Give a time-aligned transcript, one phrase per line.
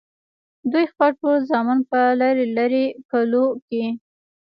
[0.71, 3.87] دوي خپل ټول زامن پۀ لرې لرې کلو کښې